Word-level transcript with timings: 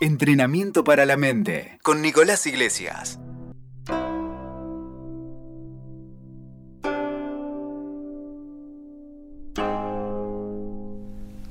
Entrenamiento 0.00 0.82
para 0.82 1.06
la 1.06 1.16
mente 1.16 1.78
con 1.84 2.02
Nicolás 2.02 2.46
Iglesias. 2.48 3.20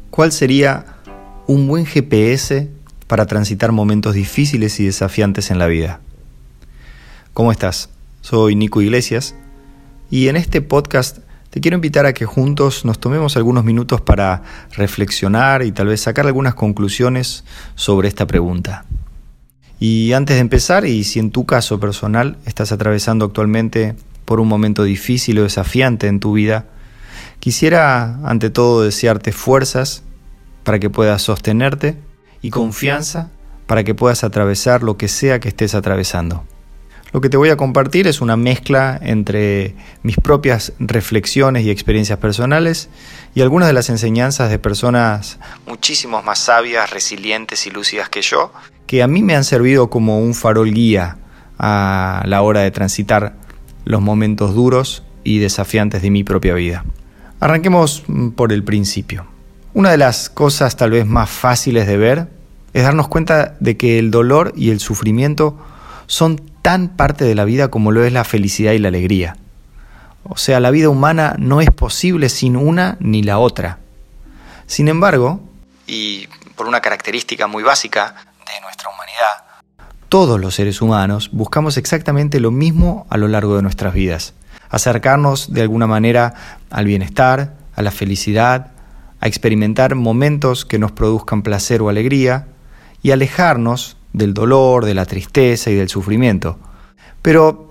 ¿Cuál 0.10 0.34
sería 0.34 0.98
un 1.48 1.68
buen 1.68 1.86
GPS 1.86 2.70
para 3.08 3.28
transitar 3.28 3.71
momentos 3.71 4.14
difíciles 4.14 4.78
y 4.82 4.86
desafiantes 4.86 5.50
en 5.50 5.57
la 5.57 5.68
vida? 5.68 6.02
¿Cómo 7.34 7.50
estás? 7.50 7.89
Soy 8.20 8.55
Nico 8.55 8.82
Iglesias 8.82 9.36
y 10.12 10.28
en 10.28 10.36
este 10.36 10.62
podcast 10.62 11.20
te 11.54 11.62
quiero 11.62 11.76
invitar 11.76 12.08
a 12.08 12.14
que 12.14 12.26
juntos 12.26 12.84
nos 12.84 12.98
tomemos 12.98 13.38
algunos 13.38 13.64
minutos 13.64 14.02
para 14.02 14.42
reflexionar 14.72 15.62
y 15.62 15.72
tal 15.72 15.86
vez 15.86 16.02
sacar 16.02 16.26
algunas 16.26 16.56
conclusiones 16.56 17.44
sobre 17.76 18.08
esta 18.08 18.26
pregunta. 18.26 18.86
Y 19.80 20.14
antes 20.14 20.38
de 20.38 20.39
empezar, 20.39 20.84
y 20.88 21.04
si 21.04 21.20
en 21.20 21.30
tu 21.30 21.46
caso 21.46 21.80
personal 21.80 22.38
estás 22.47 22.71
atravesando 22.71 23.25
actualmente 23.25 23.94
por 24.25 24.39
un 24.39 24.47
momento 24.47 24.84
difícil 24.84 25.38
o 25.38 25.44
desafiante 25.44 26.08
en 26.08 26.20
tu 26.20 26.34
vida, 26.34 26.66
quisiera 27.39 28.16
ante 28.28 28.50
todo 28.50 28.82
desearte 28.82 29.32
fuerzas 29.32 30.02
para 30.64 30.80
que 30.80 30.89
puedas 30.89 31.22
sostenerte 31.22 32.00
y 32.42 32.50
confianza 32.50 33.30
para 33.67 33.83
que 33.83 33.94
puedas 33.94 34.23
atravesar 34.23 34.81
lo 34.81 34.97
que 34.97 35.08
sea 35.08 35.39
que 35.39 35.50
estés 35.50 35.75
atravesando. 35.75 36.45
Lo 37.14 37.22
que 37.22 37.30
te 37.30 37.38
voy 37.38 37.50
a 37.50 37.58
compartir 37.58 38.08
es 38.08 38.22
una 38.22 38.36
mezcla 38.36 39.00
entre 39.00 39.76
mis 40.02 40.17
propias 40.17 40.73
reflexiones 40.80 41.64
y 41.64 41.70
experiencias 41.70 42.17
personales 42.17 42.89
y 43.36 43.42
algunas 43.42 43.67
de 43.67 43.73
las 43.73 43.92
enseñanzas 43.92 44.50
de 44.50 44.58
personas 44.58 45.38
muchísimo 45.67 46.23
más 46.23 46.39
sabias, 46.39 46.89
resilientes 46.89 47.67
y 47.67 47.70
lúcidas 47.70 48.09
que 48.09 48.23
yo, 48.23 48.52
que 48.88 49.03
a 49.03 49.08
mí 49.08 49.22
me 49.22 49.36
han 49.36 49.44
servido 49.44 49.92
como 49.92 50.17
un 50.17 50.34
farol 50.34 50.73
guía 50.73 51.17
a 51.59 52.23
la 52.25 52.42
hora 52.42 52.61
de 52.61 52.72
transitar 52.72 53.36
los 53.86 54.02
momentos 54.02 54.55
duros 54.55 55.03
y 55.23 55.38
desafiantes 55.38 56.02
de 56.02 56.09
mi 56.09 56.23
propia 56.23 56.55
vida. 56.55 56.83
Arranquemos 57.39 58.03
por 58.36 58.52
el 58.52 58.64
principio. 58.64 59.27
Una 59.75 59.92
de 59.92 59.98
las 59.98 60.31
cosas 60.31 60.77
tal 60.77 60.89
vez 60.89 61.05
más 61.05 61.30
fáciles 61.30 61.86
de 61.86 61.98
ver 61.98 62.27
es 62.73 62.81
darnos 62.81 63.08
cuenta 63.08 63.55
de 63.59 63.77
que 63.77 64.00
el 64.00 64.09
dolor 64.09 64.52
y 64.55 64.72
el 64.72 64.80
sufrimiento 64.80 65.59
son 66.08 66.52
tan 66.64 66.88
parte 66.88 67.25
de 67.25 67.36
la 67.36 67.45
vida 67.45 67.67
como 67.67 67.92
lo 67.92 68.03
es 68.03 68.11
la 68.11 68.23
felicidad 68.23 68.72
y 68.72 68.80
la 68.80 68.88
alegría. 68.88 69.38
O 70.23 70.38
sea, 70.38 70.59
la 70.59 70.72
vida 70.72 70.89
humana 70.89 71.36
no 71.38 71.61
es 71.61 71.70
posible 71.70 72.30
sin 72.30 72.55
una 72.55 72.97
ni 73.00 73.22
la 73.22 73.38
otra. 73.38 73.80
Sin 74.66 74.88
embargo, 74.88 75.42
y 75.86 76.28
por 76.55 76.67
una 76.67 76.80
característica 76.80 77.45
muy 77.47 77.61
básica 77.61 78.16
de 78.47 78.61
nuestra 78.61 78.89
humanidad, 78.89 79.03
todos 80.08 80.39
los 80.39 80.55
seres 80.55 80.81
humanos 80.81 81.30
buscamos 81.33 81.75
exactamente 81.78 82.39
lo 82.39 82.52
mismo 82.52 83.05
a 83.09 83.17
lo 83.17 83.27
largo 83.27 83.58
de 83.58 83.61
nuestras 83.61 83.94
vidas. 83.94 84.33
Acercarnos 84.70 85.53
de 85.53 85.61
alguna 85.61 85.86
manera 85.86 86.33
al 86.70 86.86
bienestar, 86.86 87.55
a 87.75 87.81
la 87.81 87.92
felicidad, 87.92 88.72
a 89.20 89.27
experimentar 89.27 89.95
momentos 89.95 90.66
que 90.66 90.80
nos 90.80 90.94
produzcan 90.94 91.42
placer 91.42 91.81
o 91.81 91.89
alegría 91.89 92.48
y 93.02 93.11
alejarnos 93.11 93.98
del 94.14 94.33
dolor, 94.33 94.86
de 94.86 94.94
la 94.94 95.06
tristeza 95.06 95.69
y 95.69 95.75
del 95.75 95.89
sufrimiento. 95.89 96.58
Pero 97.22 97.67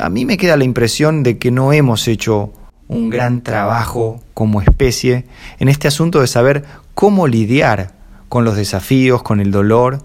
a 0.00 0.08
mí 0.08 0.24
me 0.24 0.36
queda 0.36 0.56
la 0.56 0.64
impresión 0.64 1.22
de 1.22 1.38
que 1.38 1.50
no 1.50 1.72
hemos 1.72 2.06
hecho 2.08 2.52
un 2.88 3.10
gran 3.10 3.42
trabajo 3.42 4.20
como 4.34 4.60
especie 4.60 5.24
en 5.58 5.68
este 5.68 5.88
asunto 5.88 6.20
de 6.20 6.26
saber 6.26 6.64
cómo 6.94 7.26
lidiar 7.26 7.94
con 8.28 8.44
los 8.44 8.56
desafíos, 8.56 9.22
con 9.22 9.40
el 9.40 9.50
dolor 9.50 10.02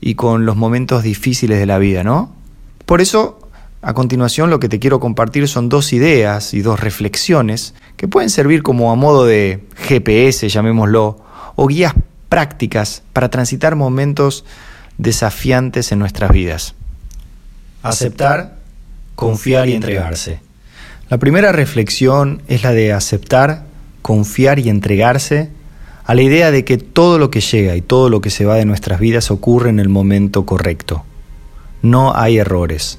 y 0.00 0.14
con 0.14 0.46
los 0.46 0.56
momentos 0.56 1.02
difíciles 1.02 1.58
de 1.58 1.66
la 1.66 1.78
vida, 1.78 2.04
¿no? 2.04 2.32
Por 2.86 3.00
eso, 3.00 3.38
a 3.82 3.94
continuación 3.94 4.50
lo 4.50 4.60
que 4.60 4.68
te 4.68 4.78
quiero 4.78 5.00
compartir 5.00 5.48
son 5.48 5.68
dos 5.68 5.92
ideas 5.92 6.54
y 6.54 6.62
dos 6.62 6.80
reflexiones 6.80 7.74
que 7.96 8.08
pueden 8.08 8.30
servir 8.30 8.62
como 8.62 8.92
a 8.92 8.96
modo 8.96 9.24
de 9.24 9.64
GPS, 9.76 10.48
llamémoslo, 10.48 11.20
o 11.56 11.66
guías 11.66 11.94
prácticas 12.28 13.02
para 13.12 13.30
transitar 13.30 13.76
momentos 13.76 14.44
desafiantes 14.98 15.92
en 15.92 15.98
nuestras 15.98 16.30
vidas. 16.30 16.74
Aceptar, 17.82 18.56
confiar 19.14 19.68
y 19.68 19.74
entregarse. 19.74 20.40
La 21.10 21.18
primera 21.18 21.52
reflexión 21.52 22.42
es 22.48 22.62
la 22.62 22.72
de 22.72 22.92
aceptar, 22.92 23.64
confiar 24.02 24.58
y 24.58 24.68
entregarse 24.68 25.50
a 26.04 26.14
la 26.14 26.22
idea 26.22 26.50
de 26.50 26.64
que 26.64 26.78
todo 26.78 27.18
lo 27.18 27.30
que 27.30 27.40
llega 27.40 27.76
y 27.76 27.82
todo 27.82 28.08
lo 28.10 28.20
que 28.20 28.30
se 28.30 28.44
va 28.44 28.56
de 28.56 28.64
nuestras 28.64 29.00
vidas 29.00 29.30
ocurre 29.30 29.70
en 29.70 29.80
el 29.80 29.88
momento 29.88 30.44
correcto. 30.44 31.04
No 31.82 32.16
hay 32.16 32.38
errores. 32.38 32.98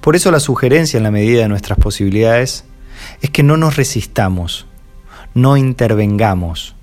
Por 0.00 0.16
eso 0.16 0.30
la 0.30 0.40
sugerencia 0.40 0.96
en 0.96 1.04
la 1.04 1.10
medida 1.10 1.42
de 1.42 1.48
nuestras 1.48 1.78
posibilidades 1.78 2.64
es 3.20 3.30
que 3.30 3.42
no 3.42 3.56
nos 3.56 3.76
resistamos, 3.76 4.66
no 5.34 5.56
intervengamos, 5.56 6.74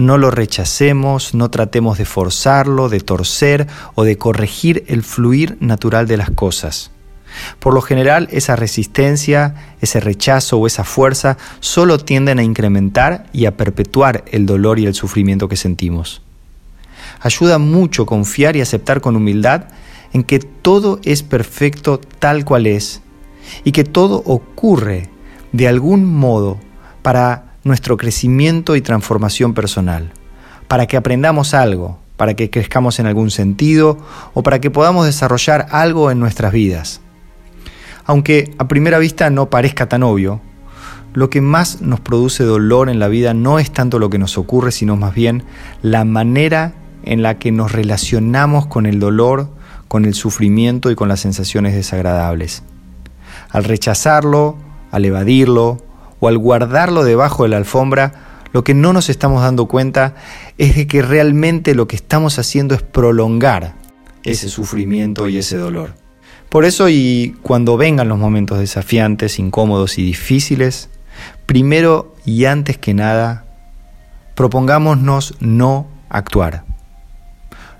no 0.00 0.16
lo 0.16 0.30
rechacemos, 0.30 1.34
no 1.34 1.50
tratemos 1.50 1.98
de 1.98 2.06
forzarlo, 2.06 2.88
de 2.88 3.00
torcer 3.00 3.66
o 3.94 4.04
de 4.04 4.16
corregir 4.16 4.84
el 4.88 5.02
fluir 5.02 5.58
natural 5.60 6.06
de 6.06 6.16
las 6.16 6.30
cosas. 6.30 6.90
Por 7.58 7.74
lo 7.74 7.82
general, 7.82 8.26
esa 8.32 8.56
resistencia, 8.56 9.74
ese 9.80 10.00
rechazo 10.00 10.56
o 10.56 10.66
esa 10.66 10.84
fuerza 10.84 11.36
solo 11.60 11.98
tienden 11.98 12.38
a 12.38 12.42
incrementar 12.42 13.26
y 13.32 13.44
a 13.44 13.56
perpetuar 13.56 14.24
el 14.32 14.46
dolor 14.46 14.78
y 14.78 14.86
el 14.86 14.94
sufrimiento 14.94 15.48
que 15.48 15.56
sentimos. 15.56 16.22
Ayuda 17.20 17.58
mucho 17.58 18.06
confiar 18.06 18.56
y 18.56 18.62
aceptar 18.62 19.02
con 19.02 19.16
humildad 19.16 19.64
en 20.14 20.24
que 20.24 20.38
todo 20.38 20.98
es 21.04 21.22
perfecto 21.22 22.00
tal 22.00 22.46
cual 22.46 22.66
es 22.66 23.02
y 23.64 23.72
que 23.72 23.84
todo 23.84 24.22
ocurre 24.24 25.10
de 25.52 25.68
algún 25.68 26.04
modo 26.06 26.58
para 27.02 27.49
nuestro 27.64 27.96
crecimiento 27.96 28.76
y 28.76 28.80
transformación 28.80 29.54
personal, 29.54 30.12
para 30.68 30.86
que 30.86 30.96
aprendamos 30.96 31.54
algo, 31.54 31.98
para 32.16 32.34
que 32.34 32.50
crezcamos 32.50 32.98
en 32.98 33.06
algún 33.06 33.30
sentido 33.30 33.98
o 34.34 34.42
para 34.42 34.60
que 34.60 34.70
podamos 34.70 35.06
desarrollar 35.06 35.66
algo 35.70 36.10
en 36.10 36.20
nuestras 36.20 36.52
vidas. 36.52 37.00
Aunque 38.04 38.54
a 38.58 38.68
primera 38.68 38.98
vista 38.98 39.30
no 39.30 39.50
parezca 39.50 39.88
tan 39.88 40.02
obvio, 40.02 40.40
lo 41.12 41.28
que 41.28 41.40
más 41.40 41.80
nos 41.80 42.00
produce 42.00 42.44
dolor 42.44 42.88
en 42.88 42.98
la 42.98 43.08
vida 43.08 43.34
no 43.34 43.58
es 43.58 43.72
tanto 43.72 43.98
lo 43.98 44.10
que 44.10 44.18
nos 44.18 44.38
ocurre, 44.38 44.70
sino 44.70 44.96
más 44.96 45.14
bien 45.14 45.44
la 45.82 46.04
manera 46.04 46.74
en 47.02 47.22
la 47.22 47.38
que 47.38 47.52
nos 47.52 47.72
relacionamos 47.72 48.66
con 48.66 48.86
el 48.86 49.00
dolor, 49.00 49.48
con 49.88 50.04
el 50.04 50.14
sufrimiento 50.14 50.90
y 50.90 50.94
con 50.94 51.08
las 51.08 51.20
sensaciones 51.20 51.74
desagradables. 51.74 52.62
Al 53.50 53.64
rechazarlo, 53.64 54.56
al 54.92 55.04
evadirlo, 55.04 55.78
o 56.20 56.28
al 56.28 56.38
guardarlo 56.38 57.02
debajo 57.02 57.42
de 57.42 57.48
la 57.48 57.56
alfombra, 57.56 58.12
lo 58.52 58.64
que 58.64 58.74
no 58.74 58.92
nos 58.92 59.08
estamos 59.08 59.42
dando 59.42 59.66
cuenta 59.66 60.14
es 60.58 60.76
de 60.76 60.86
que 60.86 61.02
realmente 61.02 61.74
lo 61.74 61.88
que 61.88 61.96
estamos 61.96 62.38
haciendo 62.38 62.74
es 62.74 62.82
prolongar 62.82 63.74
ese 64.24 64.48
sufrimiento 64.48 65.28
y 65.28 65.38
ese 65.38 65.56
dolor. 65.56 65.94
Por 66.48 66.64
eso 66.64 66.88
y 66.88 67.36
cuando 67.42 67.76
vengan 67.76 68.08
los 68.08 68.18
momentos 68.18 68.58
desafiantes, 68.58 69.38
incómodos 69.38 69.98
y 69.98 70.04
difíciles, 70.04 70.90
primero 71.46 72.14
y 72.26 72.44
antes 72.44 72.76
que 72.76 72.92
nada, 72.92 73.44
propongámonos 74.34 75.36
no 75.38 75.86
actuar. 76.08 76.64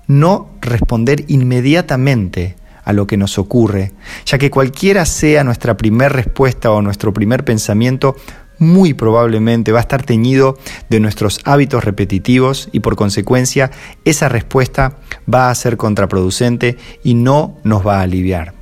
No 0.07 0.49
responder 0.61 1.25
inmediatamente 1.27 2.55
a 2.83 2.93
lo 2.93 3.07
que 3.07 3.17
nos 3.17 3.37
ocurre, 3.37 3.91
ya 4.25 4.37
que 4.37 4.49
cualquiera 4.51 5.05
sea 5.05 5.43
nuestra 5.43 5.77
primera 5.77 6.09
respuesta 6.09 6.71
o 6.71 6.81
nuestro 6.81 7.13
primer 7.13 7.45
pensamiento, 7.45 8.15
muy 8.61 8.93
probablemente 8.93 9.71
va 9.71 9.79
a 9.79 9.81
estar 9.81 10.03
teñido 10.03 10.57
de 10.87 10.99
nuestros 10.99 11.39
hábitos 11.45 11.83
repetitivos 11.83 12.69
y 12.71 12.81
por 12.81 12.95
consecuencia 12.95 13.71
esa 14.05 14.29
respuesta 14.29 14.97
va 15.31 15.49
a 15.49 15.55
ser 15.55 15.77
contraproducente 15.77 16.77
y 17.03 17.15
no 17.15 17.57
nos 17.63 17.85
va 17.85 17.99
a 17.99 18.03
aliviar. 18.03 18.53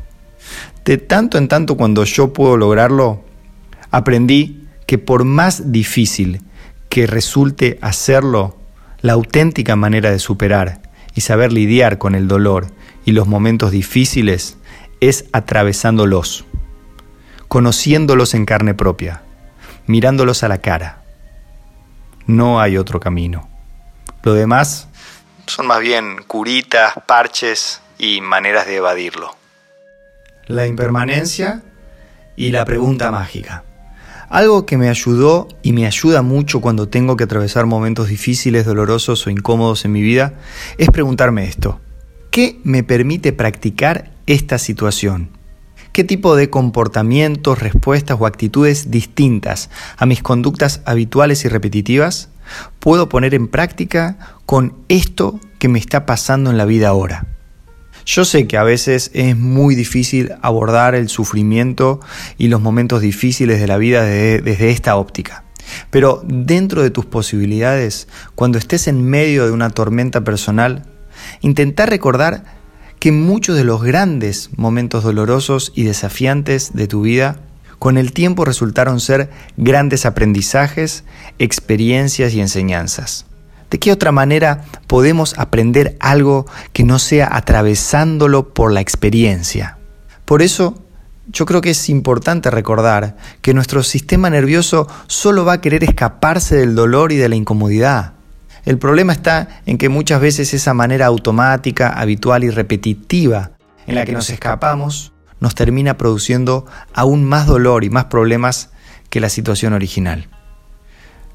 De 0.85 0.97
tanto 0.97 1.37
en 1.37 1.49
tanto 1.49 1.75
cuando 1.75 2.05
yo 2.05 2.31
puedo 2.31 2.55
lograrlo, 2.55 3.25
aprendí 3.91 4.63
que 4.85 4.97
por 4.97 5.25
más 5.25 5.71
difícil 5.73 6.41
que 6.87 7.05
resulte 7.05 7.77
hacerlo, 7.81 8.57
la 9.01 9.13
auténtica 9.13 9.75
manera 9.75 10.11
de 10.11 10.19
superar 10.19 10.81
y 11.13 11.21
saber 11.21 11.51
lidiar 11.51 11.97
con 11.97 12.15
el 12.15 12.27
dolor 12.27 12.67
y 13.05 13.11
los 13.11 13.27
momentos 13.27 13.71
difíciles 13.71 14.57
es 14.99 15.25
atravesándolos, 15.31 16.45
conociéndolos 17.47 18.33
en 18.33 18.45
carne 18.45 18.73
propia, 18.73 19.23
mirándolos 19.87 20.43
a 20.43 20.47
la 20.47 20.59
cara. 20.59 21.03
No 22.27 22.59
hay 22.59 22.77
otro 22.77 22.99
camino. 22.99 23.49
Lo 24.23 24.33
demás 24.33 24.87
son 25.47 25.67
más 25.67 25.79
bien 25.79 26.23
curitas, 26.27 26.93
parches 27.07 27.81
y 27.97 28.21
maneras 28.21 28.67
de 28.67 28.75
evadirlo. 28.75 29.35
La 30.45 30.67
impermanencia 30.67 31.63
y 32.35 32.51
la 32.51 32.65
pregunta 32.65 33.11
mágica. 33.11 33.63
Algo 34.29 34.67
que 34.67 34.77
me 34.77 34.89
ayudó 34.89 35.47
y 35.63 35.73
me 35.73 35.87
ayuda 35.87 36.21
mucho 36.21 36.61
cuando 36.61 36.87
tengo 36.87 37.17
que 37.17 37.23
atravesar 37.23 37.65
momentos 37.65 38.09
difíciles, 38.09 38.65
dolorosos 38.65 39.25
o 39.25 39.31
incómodos 39.31 39.85
en 39.85 39.91
mi 39.91 40.01
vida 40.01 40.33
es 40.77 40.89
preguntarme 40.89 41.45
esto. 41.45 41.81
¿Qué 42.39 42.57
me 42.63 42.83
permite 42.83 43.33
practicar 43.33 44.13
esta 44.25 44.59
situación? 44.59 45.27
¿Qué 45.91 46.05
tipo 46.05 46.37
de 46.37 46.49
comportamientos, 46.49 47.59
respuestas 47.59 48.15
o 48.17 48.25
actitudes 48.25 48.89
distintas 48.89 49.69
a 49.97 50.05
mis 50.05 50.23
conductas 50.23 50.81
habituales 50.85 51.43
y 51.43 51.49
repetitivas 51.49 52.29
puedo 52.79 53.09
poner 53.09 53.33
en 53.33 53.49
práctica 53.49 54.17
con 54.45 54.73
esto 54.87 55.41
que 55.57 55.67
me 55.67 55.79
está 55.79 56.05
pasando 56.05 56.49
en 56.49 56.57
la 56.57 56.63
vida 56.63 56.87
ahora? 56.87 57.27
Yo 58.05 58.23
sé 58.23 58.47
que 58.47 58.55
a 58.55 58.63
veces 58.63 59.11
es 59.13 59.35
muy 59.35 59.75
difícil 59.75 60.31
abordar 60.41 60.95
el 60.95 61.09
sufrimiento 61.09 61.99
y 62.37 62.47
los 62.47 62.61
momentos 62.61 63.01
difíciles 63.01 63.59
de 63.59 63.67
la 63.67 63.77
vida 63.77 64.05
desde, 64.05 64.69
esta 64.69 64.95
óptica. 64.95 65.43
Pero 65.89 66.23
dentro 66.25 66.83
de 66.83 66.89
tus 66.89 67.05
posibilidades, 67.05 68.07
cuando 68.35 68.57
estés 68.57 68.87
en 68.87 69.03
medio 69.03 69.45
de 69.45 69.51
una 69.51 69.71
tormenta 69.71 70.23
personal, 70.23 70.85
intentar 71.41 71.89
recordar 71.89 72.43
que 72.99 73.11
muchos 73.11 73.55
de 73.55 73.63
los 73.63 73.81
grandes 73.81 74.49
momentos 74.57 75.03
dolorosos 75.03 75.71
y 75.73 75.83
desafiantes 75.83 76.73
de 76.73 76.87
tu 76.87 77.01
vida 77.01 77.39
con 77.79 77.97
el 77.97 78.11
tiempo 78.11 78.43
resultaron 78.43 78.99
ser 78.99 79.29
grandes 79.55 80.05
aprendizajes, 80.05 81.05
experiencias 81.39 82.33
y 82.33 82.41
enseñanzas. 82.41 83.25
¿De 83.69 83.79
qué 83.79 83.91
otra 83.91 84.11
manera 84.11 84.65
podemos 84.87 85.37
aprender 85.37 85.95
algo 85.99 86.45
que 86.73 86.83
no 86.83 86.99
sea 86.99 87.29
atravesándolo 87.31 88.53
por 88.53 88.71
la 88.73 88.81
experiencia? 88.81 89.77
Por 90.25 90.41
eso, 90.41 90.83
yo 91.27 91.45
creo 91.45 91.61
que 91.61 91.69
es 91.71 91.89
importante 91.89 92.49
recordar 92.49 93.15
que 93.41 93.53
nuestro 93.53 93.83
sistema 93.83 94.29
nervioso 94.29 94.87
solo 95.07 95.45
va 95.45 95.53
a 95.53 95.61
querer 95.61 95.83
escaparse 95.83 96.57
del 96.57 96.75
dolor 96.75 97.11
y 97.11 97.17
de 97.17 97.29
la 97.29 97.35
incomodidad. 97.35 98.13
El 98.65 98.77
problema 98.77 99.13
está 99.13 99.61
en 99.65 99.77
que 99.77 99.89
muchas 99.89 100.21
veces 100.21 100.53
esa 100.53 100.73
manera 100.73 101.05
automática, 101.05 101.89
habitual 101.89 102.43
y 102.43 102.49
repetitiva 102.49 103.51
en 103.87 103.95
la 103.95 104.05
que 104.05 104.11
nos 104.11 104.29
escapamos 104.29 105.13
nos 105.39 105.55
termina 105.55 105.97
produciendo 105.97 106.65
aún 106.93 107.25
más 107.25 107.47
dolor 107.47 107.83
y 107.83 107.89
más 107.89 108.05
problemas 108.05 108.69
que 109.09 109.19
la 109.19 109.29
situación 109.29 109.73
original. 109.73 110.27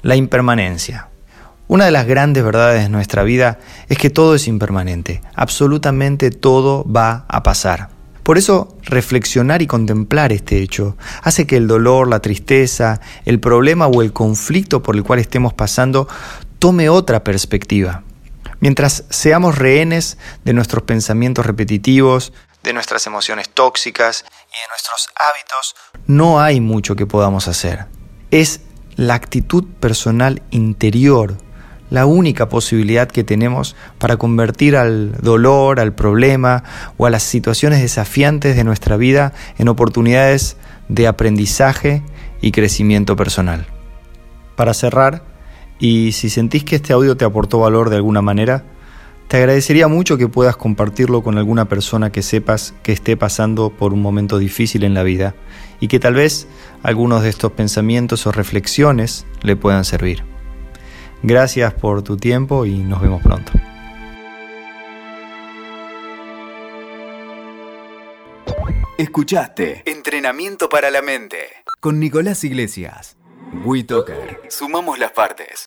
La 0.01 0.15
impermanencia. 0.15 1.09
Una 1.67 1.85
de 1.85 1.91
las 1.91 2.05
grandes 2.05 2.43
verdades 2.43 2.83
de 2.83 2.89
nuestra 2.89 3.23
vida 3.23 3.59
es 3.89 3.97
que 3.97 4.11
todo 4.11 4.35
es 4.35 4.47
impermanente, 4.47 5.21
absolutamente 5.33 6.29
todo 6.29 6.85
va 6.85 7.25
a 7.27 7.41
pasar. 7.41 7.89
Por 8.21 8.39
eso, 8.39 8.75
reflexionar 8.81 9.61
y 9.61 9.67
contemplar 9.67 10.31
este 10.31 10.59
hecho 10.59 10.97
hace 11.21 11.45
que 11.45 11.57
el 11.57 11.67
dolor, 11.67 12.07
la 12.07 12.21
tristeza, 12.21 12.99
el 13.23 13.39
problema 13.39 13.85
o 13.85 14.01
el 14.01 14.13
conflicto 14.13 14.81
por 14.81 14.95
el 14.95 15.03
cual 15.03 15.19
estemos 15.19 15.53
pasando 15.53 16.07
tome 16.65 16.89
otra 16.89 17.23
perspectiva. 17.23 18.01
Mientras 18.59 19.03
seamos 19.11 19.55
rehenes 19.55 20.17
de 20.45 20.53
nuestros 20.53 20.81
pensamientos 20.81 21.45
repetitivos, 21.45 22.33
de 22.63 22.73
nuestras 22.73 23.05
emociones 23.05 23.51
tóxicas 23.51 24.25
y 24.47 24.59
de 24.63 24.67
nuestros 24.69 25.09
hábitos, 25.15 25.75
no 26.07 26.41
hay 26.41 26.61
mucho 26.61 26.95
que 26.95 27.05
podamos 27.05 27.47
hacer. 27.47 27.85
Es 28.31 28.61
la 28.95 29.13
actitud 29.13 29.63
personal 29.79 30.41
interior 30.49 31.37
la 31.91 32.07
única 32.07 32.49
posibilidad 32.49 33.07
que 33.07 33.23
tenemos 33.23 33.75
para 33.99 34.17
convertir 34.17 34.75
al 34.75 35.15
dolor, 35.21 35.79
al 35.79 35.93
problema 35.93 36.63
o 36.97 37.05
a 37.05 37.11
las 37.11 37.21
situaciones 37.21 37.79
desafiantes 37.79 38.55
de 38.55 38.63
nuestra 38.63 38.97
vida 38.97 39.33
en 39.59 39.67
oportunidades 39.67 40.57
de 40.89 41.05
aprendizaje 41.05 42.01
y 42.41 42.51
crecimiento 42.51 43.15
personal. 43.15 43.67
Para 44.55 44.73
cerrar, 44.73 45.34
y 45.79 46.13
si 46.13 46.29
sentís 46.29 46.63
que 46.63 46.77
este 46.77 46.93
audio 46.93 47.17
te 47.17 47.25
aportó 47.25 47.59
valor 47.59 47.89
de 47.89 47.97
alguna 47.97 48.21
manera, 48.21 48.63
te 49.27 49.37
agradecería 49.37 49.87
mucho 49.87 50.17
que 50.17 50.27
puedas 50.27 50.55
compartirlo 50.55 51.23
con 51.23 51.37
alguna 51.37 51.65
persona 51.65 52.11
que 52.11 52.21
sepas 52.21 52.73
que 52.83 52.91
esté 52.91 53.17
pasando 53.17 53.71
por 53.71 53.93
un 53.93 54.01
momento 54.01 54.37
difícil 54.37 54.83
en 54.83 54.93
la 54.93 55.03
vida 55.03 55.35
y 55.79 55.87
que 55.87 55.99
tal 55.99 56.13
vez 56.13 56.47
algunos 56.83 57.23
de 57.23 57.29
estos 57.29 57.51
pensamientos 57.51 58.27
o 58.27 58.31
reflexiones 58.31 59.25
le 59.41 59.55
puedan 59.55 59.83
servir. 59.83 60.23
Gracias 61.23 61.73
por 61.73 62.03
tu 62.03 62.17
tiempo 62.17 62.65
y 62.65 62.77
nos 62.77 63.01
vemos 63.01 63.21
pronto. 63.23 63.51
Escuchaste 68.97 69.83
Entrenamiento 69.85 70.69
para 70.69 70.89
la 70.89 71.01
Mente 71.01 71.37
con 71.79 71.99
Nicolás 71.99 72.43
Iglesias. 72.43 73.17
WeToker. 73.63 74.41
Sumamos 74.49 74.99
las 74.99 75.11
partes. 75.11 75.63